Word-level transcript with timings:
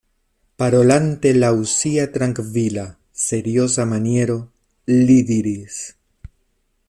Parolante 0.61 1.33
laŭ 1.43 1.51
sia 1.71 2.05
trankvila, 2.15 2.87
serioza 3.27 3.87
maniero, 3.93 4.41
li 5.07 5.19
diris: 5.33 5.79